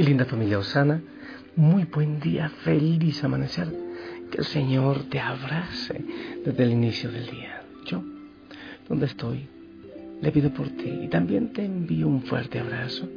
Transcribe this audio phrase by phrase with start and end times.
[0.00, 1.02] Mi linda familia Osana,
[1.56, 3.68] muy buen día, feliz amanecer.
[4.30, 6.02] Que el Señor te abrace
[6.42, 7.60] desde el inicio del día.
[7.84, 8.02] Yo,
[8.88, 9.46] donde estoy,
[10.22, 13.10] le pido por ti y también te envío un fuerte abrazo.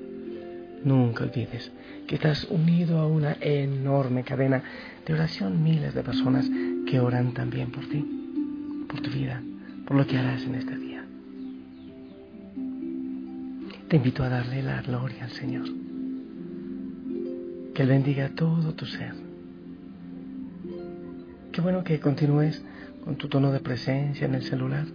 [0.83, 1.71] Nunca olvides
[2.05, 4.61] que estás unido a una enorme cadena
[5.05, 6.51] de oración, miles de personas
[6.85, 8.05] que oran también por ti,
[8.89, 9.41] por tu vida,
[9.85, 11.05] por lo que harás en este día.
[13.87, 15.92] Te invito a darle la gloria al Señor
[17.73, 19.13] que bendiga todo tu ser.
[21.51, 22.63] Qué bueno que continúes
[23.03, 24.85] con tu tono de presencia en el celular,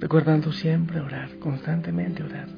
[0.00, 2.48] recordando siempre orar, constantemente orar.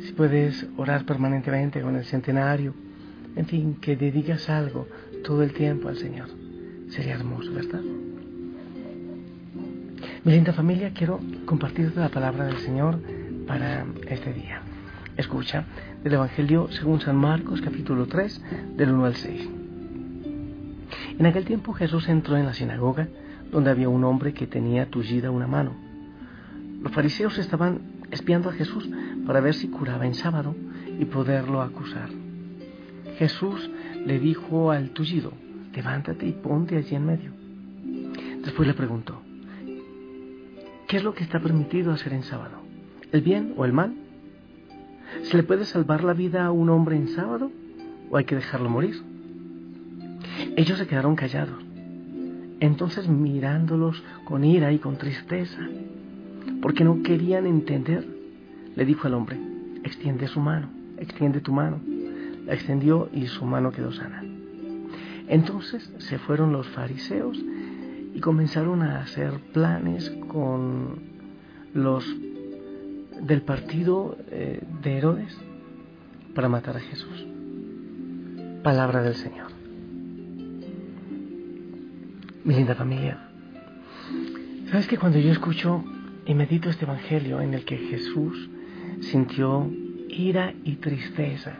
[0.00, 2.74] Si puedes orar permanentemente con el centenario,
[3.36, 4.86] en fin, que dedicas algo
[5.24, 6.28] todo el tiempo al Señor,
[6.90, 7.80] sería hermoso, ¿verdad?
[10.24, 12.98] Mi linda familia, quiero compartirte la palabra del Señor
[13.46, 14.62] para este día.
[15.16, 15.64] Escucha
[16.02, 18.42] del Evangelio según San Marcos capítulo 3
[18.76, 19.48] del 1 al 6.
[21.20, 23.06] En aquel tiempo Jesús entró en la sinagoga
[23.52, 25.72] donde había un hombre que tenía tullida una mano.
[26.82, 28.88] Los fariseos estaban espiando a Jesús
[29.24, 30.56] para ver si curaba en sábado
[30.98, 32.08] y poderlo acusar.
[33.16, 33.70] Jesús
[34.04, 35.32] le dijo al tullido,
[35.72, 37.30] levántate y ponte allí en medio.
[38.42, 39.22] Después le preguntó,
[40.88, 42.58] ¿qué es lo que está permitido hacer en sábado?
[43.12, 43.94] ¿El bien o el mal?
[45.22, 47.50] ¿Se le puede salvar la vida a un hombre en sábado
[48.10, 49.02] o hay que dejarlo morir?
[50.56, 51.62] Ellos se quedaron callados.
[52.60, 55.60] Entonces mirándolos con ira y con tristeza,
[56.62, 58.06] porque no querían entender,
[58.74, 59.38] le dijo al hombre,
[59.82, 61.80] extiende su mano, extiende tu mano.
[62.46, 64.22] La extendió y su mano quedó sana.
[65.28, 67.38] Entonces se fueron los fariseos
[68.14, 71.00] y comenzaron a hacer planes con
[71.72, 72.04] los
[73.24, 75.36] del partido eh, de Herodes
[76.34, 77.26] para matar a Jesús.
[78.62, 79.50] Palabra del Señor.
[82.44, 83.30] Mi linda familia,
[84.70, 85.82] ¿sabes que cuando yo escucho
[86.26, 88.50] y medito este Evangelio en el que Jesús
[89.00, 89.70] sintió
[90.10, 91.56] ira y tristeza,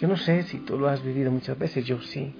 [0.00, 2.34] yo no sé si tú lo has vivido muchas veces, yo sí,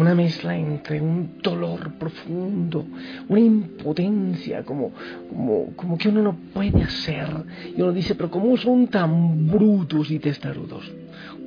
[0.00, 2.86] una mezcla entre un dolor profundo,
[3.28, 4.92] una impotencia, como,
[5.28, 7.28] como, como que uno no puede hacer.
[7.76, 10.92] Y uno dice, pero ¿cómo son tan brutos y testarudos?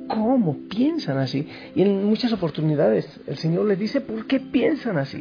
[0.08, 1.46] ¿Cómo piensan así?
[1.74, 5.18] Y en muchas oportunidades el Señor les dice, ¿por qué piensan así?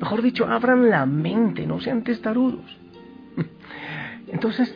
[0.00, 2.64] Mejor dicho, abran la mente, no sean testarudos.
[4.28, 4.74] Entonces,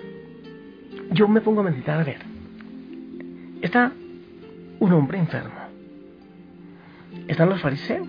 [1.12, 2.20] yo me pongo a meditar, a ver,
[3.62, 3.92] está
[4.78, 5.65] un hombre enfermo
[7.28, 8.08] están los fariseos.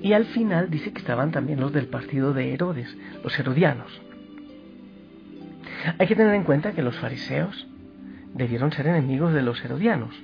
[0.00, 4.00] Y al final dice que estaban también los del partido de Herodes, los herodianos.
[5.98, 7.66] Hay que tener en cuenta que los fariseos
[8.34, 10.14] debieron ser enemigos de los herodianos.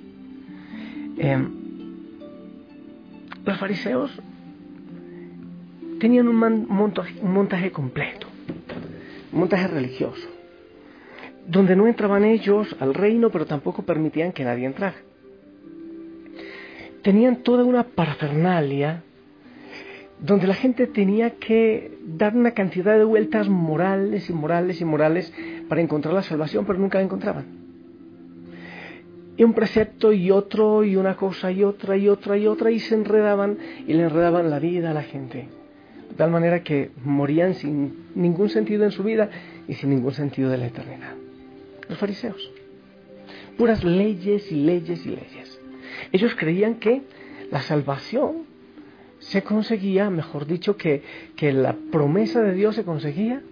[1.19, 1.51] Em,
[3.45, 4.11] los fariseos
[5.99, 8.27] tenían un, montaje, un montaje completo,
[9.33, 10.29] un montaje religioso,
[11.47, 14.97] donde no entraban ellos al reino, pero tampoco permitían que nadie entrara
[17.05, 19.05] tenían toda una parafernalia
[20.21, 25.33] donde la gente tenía que dar una cantidad de vueltas morales y morales y morales
[25.69, 27.45] para encontrar la salvación, pero nunca la encontraban.
[29.37, 32.79] Y un precepto y otro y una cosa y otra y otra y otra y
[32.79, 35.49] se enredaban y le enredaban la vida a la gente.
[36.09, 39.29] De tal manera que morían sin ningún sentido en su vida
[39.69, 41.15] y sin ningún sentido de la eternidad.
[41.87, 42.51] Los fariseos.
[43.59, 45.54] Puras leyes y leyes y leyes.
[46.13, 47.03] Ellos creían que
[47.51, 48.45] la salvación
[49.19, 51.03] se conseguía, mejor dicho, que,
[51.37, 53.43] que la promesa de Dios se conseguía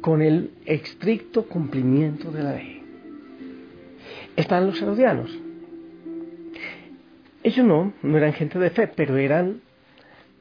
[0.00, 2.82] con el estricto cumplimiento de la ley.
[4.36, 5.36] Están los herodianos.
[7.42, 9.60] Ellos no, no eran gente de fe, pero eran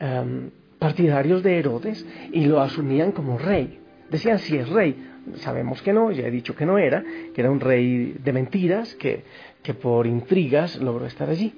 [0.02, 0.50] um,
[0.80, 3.80] partidarios de Herodes y lo asumían como rey.
[4.10, 4.96] Decían, si es rey,
[5.36, 7.04] sabemos que no, ya he dicho que no era,
[7.34, 9.24] que era un rey de mentiras, que,
[9.68, 11.54] que por intrigas logró estar allí.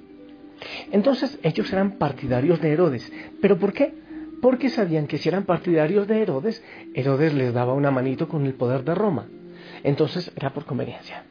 [0.90, 3.08] Entonces ellos eran partidarios de Herodes.
[3.40, 3.94] ¿Pero por qué?
[4.42, 6.60] Porque sabían que si eran partidarios de Herodes,
[6.92, 9.28] Herodes les daba una manito con el poder de Roma.
[9.84, 11.22] Entonces era por conveniencia.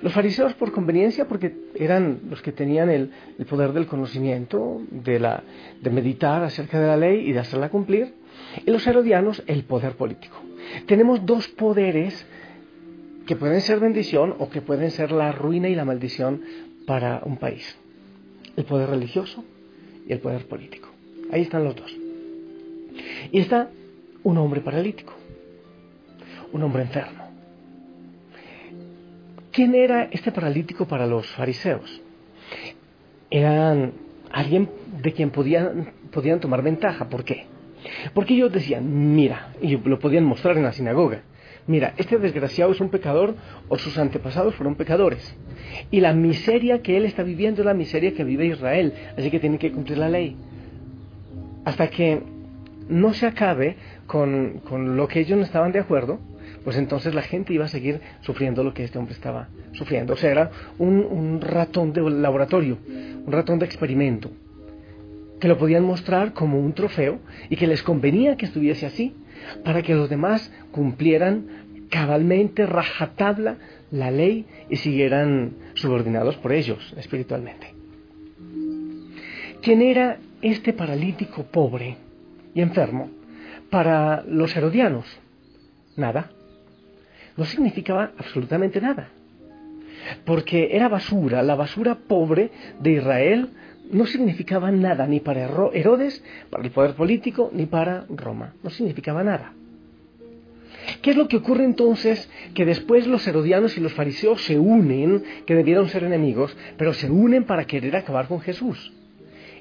[0.00, 3.10] Los fariseos por conveniencia porque eran los que tenían el,
[3.50, 5.18] poder del conocimiento, de,
[5.80, 8.14] de meditar acerca de la ley y de hacerla cumplir.
[8.64, 10.36] Y los herodianos el poder político.
[10.86, 12.24] Tenemos dos poderes
[13.26, 16.42] que pueden ser bendición o que pueden ser la ruina y la maldición
[16.86, 17.76] para un país
[18.56, 19.44] el poder religioso
[20.06, 20.88] y el poder político.
[21.30, 21.94] Ahí están los dos.
[23.30, 23.70] Y está
[24.22, 25.14] un hombre paralítico,
[26.52, 27.30] un hombre enfermo.
[29.50, 32.00] ¿Quién era este paralítico para los fariseos?
[33.30, 33.92] Eran
[34.30, 34.68] alguien
[35.02, 37.08] de quien podían, podían tomar ventaja.
[37.08, 37.46] ¿Por qué?
[38.14, 41.22] Porque ellos decían, mira, y lo podían mostrar en la sinagoga,
[41.66, 43.34] mira, este desgraciado es un pecador
[43.68, 45.34] o sus antepasados fueron pecadores.
[45.90, 49.40] Y la miseria que él está viviendo es la miseria que vive Israel, así que
[49.40, 50.36] tiene que cumplir la ley.
[51.64, 52.22] Hasta que
[52.88, 53.76] no se acabe
[54.06, 56.18] con, con lo que ellos no estaban de acuerdo,
[56.64, 60.14] pues entonces la gente iba a seguir sufriendo lo que este hombre estaba sufriendo.
[60.14, 64.30] O sea, era un, un ratón de laboratorio, un ratón de experimento,
[65.40, 67.18] que lo podían mostrar como un trofeo
[67.50, 69.14] y que les convenía que estuviese así,
[69.64, 71.46] para que los demás cumplieran
[71.90, 73.56] cabalmente, rajatabla,
[73.90, 77.74] la ley y siguieran subordinados por ellos espiritualmente.
[79.60, 81.96] ¿Quién era este paralítico pobre
[82.54, 83.10] y enfermo
[83.70, 85.06] para los herodianos?
[85.96, 86.30] Nada.
[87.36, 89.08] No significaba absolutamente nada.
[90.24, 92.50] Porque era basura, la basura pobre
[92.80, 93.50] de Israel
[93.90, 98.54] no significaba nada ni para Herodes, para el poder político, ni para Roma.
[98.62, 99.52] No significaba nada.
[101.00, 102.28] ¿Qué es lo que ocurre entonces?
[102.54, 107.10] Que después los herodianos y los fariseos se unen, que debieron ser enemigos, pero se
[107.10, 108.92] unen para querer acabar con Jesús.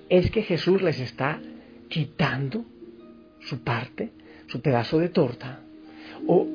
[0.09, 1.39] Es que Jesús les está
[1.89, 2.65] quitando
[3.41, 4.11] su parte,
[4.47, 5.59] su pedazo de torta,
[6.27, 6.47] o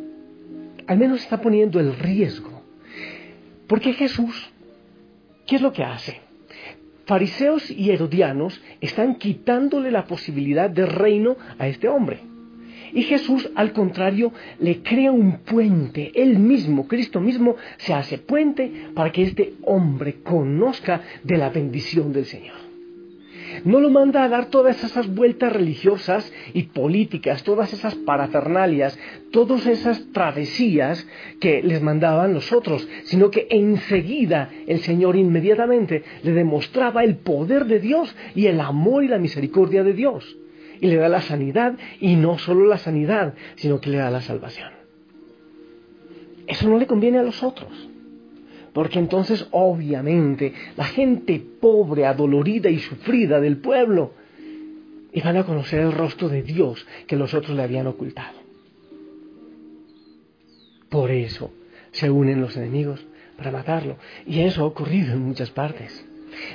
[0.87, 2.63] al menos está poniendo el riesgo.
[3.67, 4.51] Porque Jesús,
[5.47, 6.26] ¿qué es lo que hace?
[7.07, 12.21] Fariseos y herodianos están quitándole la posibilidad de reino a este hombre.
[12.93, 16.11] Y Jesús, al contrario, le crea un puente.
[16.15, 22.13] Él mismo, Cristo mismo, se hace puente para que este hombre conozca de la bendición
[22.13, 22.66] del Señor.
[23.65, 28.99] No lo manda a dar todas esas vueltas religiosas y políticas, todas esas parafernalias,
[29.31, 31.07] todas esas travesías
[31.41, 37.67] que les mandaban los otros, sino que enseguida el Señor inmediatamente le demostraba el poder
[37.67, 40.37] de Dios y el amor y la misericordia de Dios
[40.81, 44.21] y le da la sanidad, y no solo la sanidad, sino que le da la
[44.21, 44.71] salvación.
[46.47, 47.89] Eso no le conviene a los otros,
[48.77, 54.13] porque entonces obviamente la gente pobre, adolorida y sufrida del pueblo,
[55.15, 58.37] iban a conocer el rostro de Dios que los otros le habían ocultado.
[60.91, 61.55] Por eso
[61.91, 63.03] se unen los enemigos
[63.39, 63.97] para matarlo.
[64.27, 66.05] Y eso ha ocurrido en muchas partes.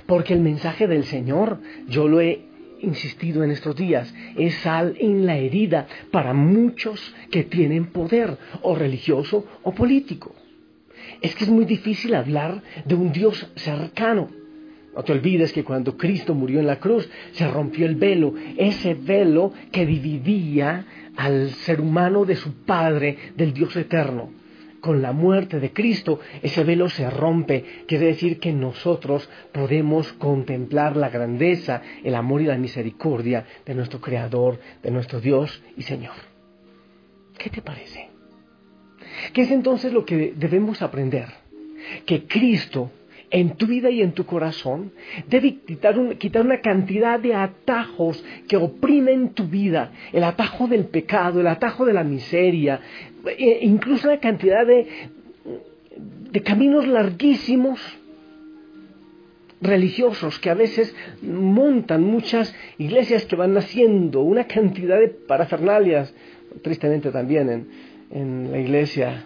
[0.06, 1.58] Porque el mensaje del Señor,
[1.88, 2.44] yo lo he
[2.82, 8.76] insistido en estos días, es sal en la herida para muchos que tienen poder, o
[8.76, 10.36] religioso o político.
[11.22, 14.30] Es que es muy difícil hablar de un Dios cercano.
[14.96, 18.94] No te olvides que cuando Cristo murió en la cruz se rompió el velo, ese
[18.94, 20.86] velo que dividía
[21.16, 24.42] al ser humano de su Padre, del Dios eterno
[24.82, 27.64] con la muerte de Cristo, ese velo se rompe.
[27.88, 34.02] Quiere decir que nosotros podemos contemplar la grandeza, el amor y la misericordia de nuestro
[34.02, 36.16] Creador, de nuestro Dios y Señor.
[37.38, 38.11] ¿Qué te parece?
[39.34, 41.28] ¿Qué es entonces lo que debemos aprender?
[42.06, 42.92] Que Cristo
[43.32, 44.92] en tu vida y en tu corazón
[45.28, 51.48] debe quitar, una cantidad de atajos que oprimen tu vida, el atajo del pecado, el
[51.48, 52.82] atajo de la miseria,
[53.26, 54.86] e incluso una cantidad de,
[56.32, 57.80] de caminos larguísimos
[59.62, 66.14] religiosos que a veces montan muchas iglesias que van naciendo, una cantidad de parafernalias,
[66.64, 67.68] tristemente también en,
[68.14, 69.26] en la iglesia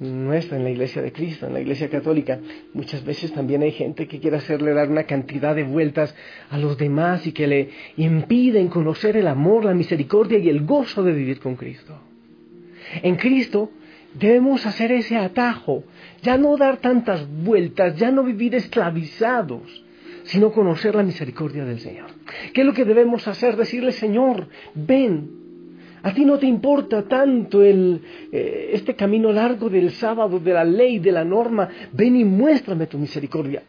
[0.00, 2.38] nuestra, en la iglesia de Cristo, en la iglesia católica,
[2.72, 6.14] muchas veces también hay gente que quiere hacerle dar una cantidad de vueltas
[6.50, 11.02] a los demás y que le impiden conocer el amor, la misericordia y el gozo
[11.02, 11.96] de vivir con Cristo.
[13.02, 13.70] En Cristo
[14.14, 15.84] debemos hacer ese atajo,
[16.22, 19.84] ya no dar tantas vueltas, ya no vivir esclavizados,
[20.24, 22.10] sino conocer la misericordia del Señor.
[22.52, 23.56] ¿Qué es lo que debemos hacer?
[23.56, 25.43] Decirle, Señor, ven,
[26.04, 27.98] a ti no te importa tanto el,
[28.30, 31.66] eh, este camino largo del sábado, de la ley, de la norma.
[31.92, 33.62] Ven y muéstrame tu misericordia.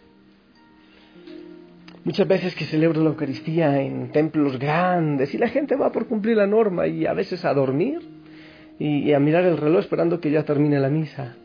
[2.04, 6.36] Muchas veces que celebro la Eucaristía en templos grandes y la gente va por cumplir
[6.36, 8.02] la norma y a veces a dormir
[8.80, 11.38] y, a mirar el reloj esperando que ya termine la misa.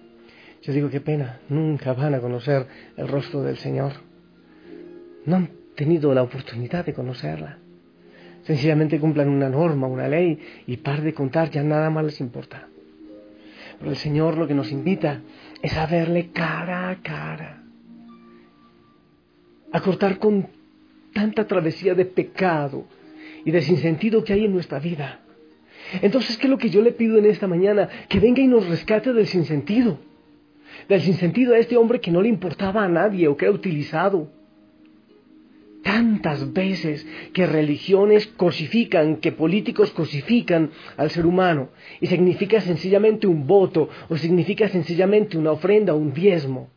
[0.63, 2.67] Yo digo, qué pena, nunca van a conocer
[2.97, 3.93] el rostro del Señor.
[5.25, 7.59] No han tenido la oportunidad de conocerla.
[8.43, 12.69] Sencillamente cumplan una norma, una ley y par de contar, ya nada más les importa.
[13.79, 15.21] Pero el Señor lo que nos invita
[15.63, 17.63] es a verle cara a cara,
[19.73, 20.49] a cortar con
[21.13, 22.87] tanta travesía de pecado
[23.45, 25.21] y de sinsentido que hay en nuestra vida.
[26.03, 27.89] Entonces, ¿qué es lo que yo le pido en esta mañana?
[28.09, 29.99] Que venga y nos rescate del sinsentido.
[30.89, 34.31] del sinsentido a este hombre que no le importaba a nadie o que era utilizado.
[35.83, 41.71] Tantas veces que religiones cosifican, que políticos cosifican al ser humano
[42.01, 46.69] y significa sencillamente un voto o significa sencillamente una ofrenda un diezmo.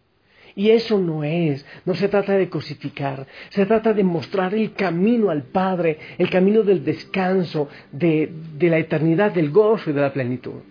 [0.55, 5.31] Y eso no es, no se trata de cosificar, se trata de mostrar el camino
[5.31, 10.13] al Padre, el camino del descanso, de, de la eternidad, del gozo y de la
[10.13, 10.61] plenitud.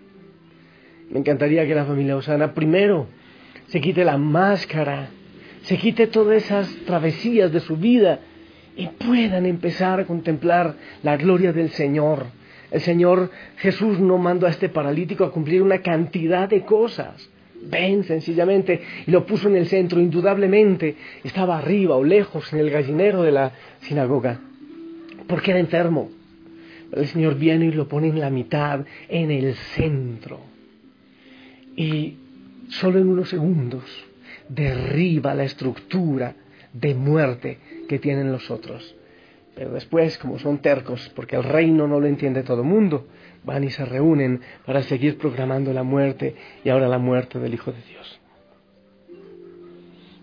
[1.09, 3.07] Me encantaría que la familia Osana primero
[3.67, 5.09] se quite la máscara,
[5.63, 8.19] se quite todas esas travesías de su vida
[8.75, 12.25] y puedan empezar a contemplar la gloria del Señor.
[12.69, 17.29] El Señor Jesús no mandó a este paralítico a cumplir una cantidad de cosas.
[17.65, 22.69] Ven sencillamente y lo puso en el centro, indudablemente estaba arriba o lejos en el
[22.69, 23.51] gallinero de la
[23.81, 24.41] sinagoga,
[25.27, 26.09] porque era enfermo.
[26.91, 30.41] El Señor viene y lo pone en la mitad, en el centro.
[31.77, 32.17] Y
[32.67, 33.83] solo en unos segundos
[34.49, 36.35] derriba la estructura
[36.73, 38.95] de muerte que tienen los otros.
[39.55, 43.07] Pero después, como son tercos, porque el reino no lo entiende todo el mundo,
[43.43, 47.71] van y se reúnen para seguir programando la muerte y ahora la muerte del Hijo
[47.71, 48.19] de Dios.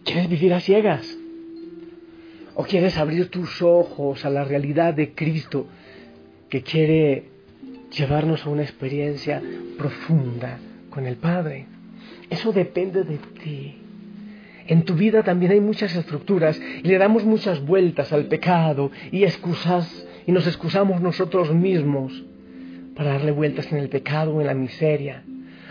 [0.05, 1.17] ¿Quieres vivir a ciegas?
[2.55, 5.67] ¿O quieres abrir tus ojos a la realidad de Cristo
[6.49, 7.25] que quiere
[7.97, 9.41] llevarnos a una experiencia
[9.79, 10.59] profunda
[10.91, 11.67] con el Padre?
[12.29, 13.77] Eso depende de ti.
[14.71, 19.25] En tu vida también hay muchas estructuras y le damos muchas vueltas al pecado y
[19.25, 22.23] excusas y nos excusamos nosotros mismos
[22.95, 25.25] para darle vueltas en el pecado o en la miseria.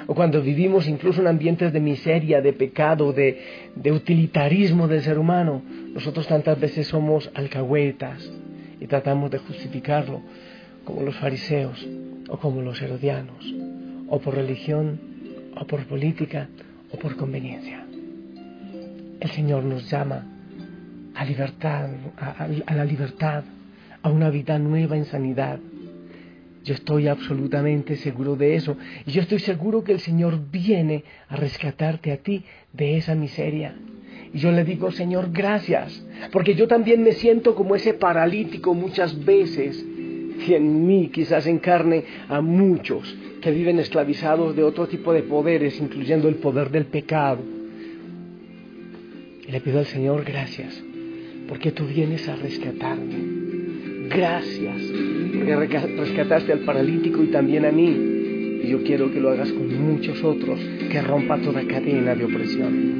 [0.05, 3.41] O cuando vivimos incluso en ambientes de miseria, de pecado, de,
[3.73, 5.61] de utilitarismo del ser humano,
[5.93, 8.29] nosotros tantas veces somos alcahuetas
[8.81, 10.21] y tratamos de justificarlo
[10.83, 11.87] como los fariseos
[12.27, 13.45] o como los herodianos,
[14.09, 14.99] o por religión,
[15.55, 16.49] o por política,
[16.91, 17.85] o por conveniencia.
[19.19, 20.25] El Señor nos llama
[21.15, 23.43] a libertad, a, la libertad,
[24.01, 25.59] a una vida nueva en sanidad,
[26.63, 28.77] yo estoy absolutamente seguro de eso.
[29.05, 33.75] Y yo estoy seguro que el Señor viene a rescatarte a ti de esa miseria.
[34.33, 39.25] Y yo le digo, Señor, gracias, porque yo también me siento como ese paralítico muchas
[39.25, 39.83] veces.
[40.47, 45.79] Y en mí quizás encarne a muchos que viven esclavizados de otro tipo de poderes,
[45.79, 47.58] incluyendo el poder del pecado.
[49.49, 50.79] Y le pido al Señor gracias,
[51.47, 53.15] porque tú vienes a rescatarme.
[54.07, 54.75] Gracias,
[55.33, 58.61] porque rescataste al paralítico y también a mí.
[58.63, 60.59] Y yo quiero que lo hagas con muchos otros,
[60.91, 62.99] que rompa toda cadena de opresión.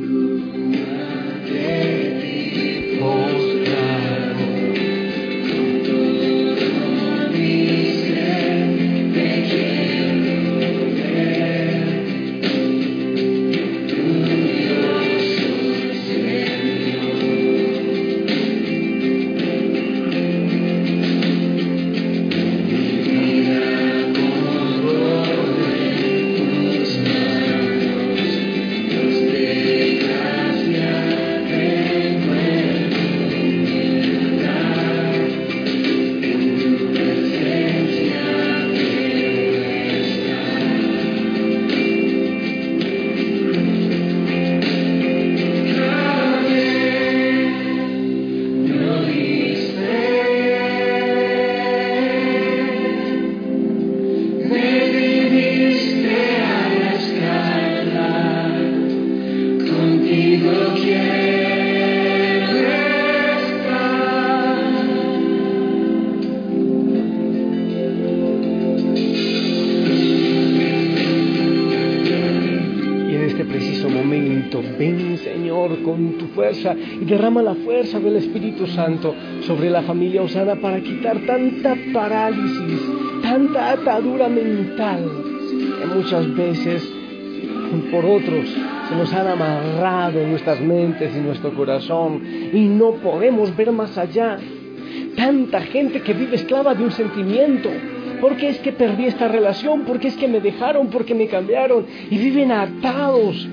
[75.84, 80.80] Con tu fuerza y derrama la fuerza del Espíritu Santo sobre la familia Osana para
[80.80, 82.82] quitar tanta parálisis,
[83.22, 85.10] tanta atadura mental
[85.80, 86.94] que muchas veces
[87.92, 88.48] por otros
[88.88, 92.24] se nos han amarrado nuestras mentes y nuestro corazón
[92.54, 94.38] y no podemos ver más allá.
[95.16, 97.70] Tanta gente que vive esclava de un sentimiento,
[98.22, 102.18] porque es que perdí esta relación, porque es que me dejaron, porque me cambiaron y
[102.18, 103.48] viven atados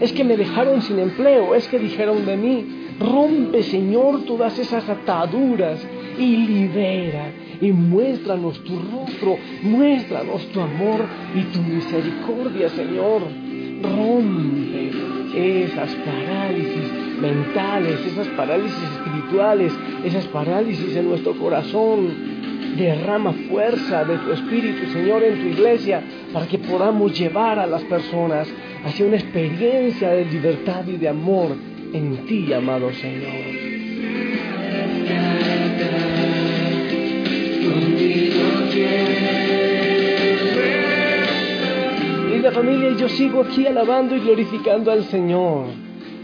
[0.00, 2.66] es que me dejaron sin empleo, es que dijeron de mí,
[2.98, 5.86] rompe Señor todas esas ataduras
[6.18, 7.30] y libera
[7.60, 11.00] y muéstranos tu rostro, muéstranos tu amor
[11.34, 13.22] y tu misericordia Señor.
[13.82, 14.90] Rompe
[15.34, 19.72] esas parálisis mentales, esas parálisis espirituales,
[20.04, 22.32] esas parálisis en nuestro corazón.
[22.76, 27.82] Derrama fuerza de tu Espíritu, Señor, en tu iglesia, para que podamos llevar a las
[27.82, 28.48] personas
[28.84, 31.56] hacia una experiencia de libertad y de amor
[31.92, 33.62] en ti, amado Señor.
[42.42, 45.66] la familia, yo sigo aquí alabando y glorificando al Señor.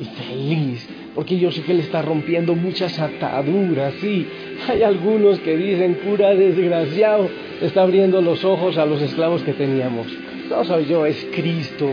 [0.00, 3.94] Y feliz, porque yo sé que Él está rompiendo muchas ataduras.
[4.00, 4.26] Sí,
[4.68, 7.28] hay algunos que dicen, cura desgraciado,
[7.62, 10.06] está abriendo los ojos a los esclavos que teníamos.
[10.50, 11.88] No soy yo, es Cristo,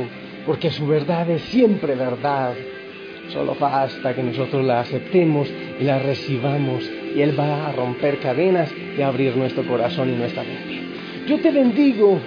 [0.45, 2.53] porque su verdad es siempre verdad.
[3.29, 6.83] Solo basta que nosotros la aceptemos y la recibamos
[7.15, 10.81] y Él va a romper cadenas y abrir nuestro corazón y nuestra mente.
[11.27, 12.19] Yo te bendigo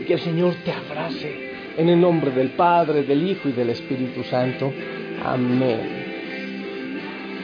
[0.00, 3.70] y que el Señor te abrace en el nombre del Padre, del Hijo y del
[3.70, 4.72] Espíritu Santo.
[5.24, 5.80] Amén.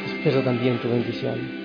[0.07, 1.58] Espero también tu bendición.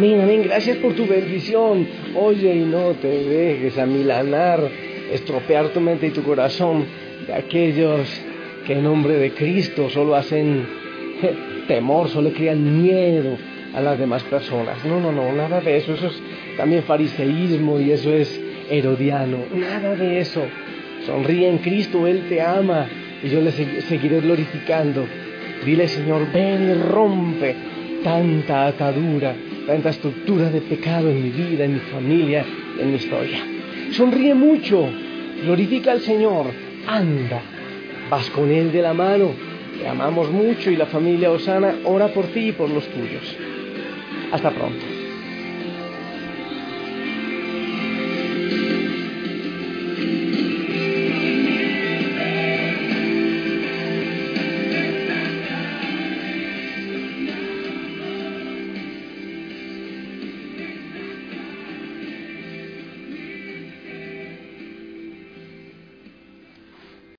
[0.00, 0.42] Amén, amén.
[0.44, 1.86] Gracias por tu bendición.
[2.14, 4.66] Oye, y no te dejes amilanar,
[5.12, 6.86] estropear tu mente y tu corazón
[7.26, 8.08] de aquellos
[8.66, 10.64] que en nombre de Cristo solo hacen
[11.68, 13.36] temor, solo crean miedo
[13.74, 14.82] a las demás personas.
[14.86, 15.92] No, no, no, nada de eso.
[15.92, 16.22] Eso es
[16.56, 18.40] también fariseísmo y eso es
[18.70, 19.36] herodiano.
[19.52, 20.40] Nada de eso.
[21.04, 22.88] Sonríe en Cristo, Él te ama
[23.22, 25.04] y yo le seguiré glorificando.
[25.62, 27.54] Dile, Señor, ven y rompe
[28.02, 29.34] tanta atadura,
[29.70, 32.44] tanta estructura de pecado en mi vida, en mi familia,
[32.80, 33.38] en mi historia.
[33.92, 34.88] Sonríe mucho,
[35.44, 36.46] glorifica al Señor,
[36.88, 37.40] anda,
[38.10, 39.30] vas con Él de la mano,
[39.78, 43.36] te amamos mucho y la familia Osana ora por ti y por los tuyos.
[44.32, 44.99] Hasta pronto.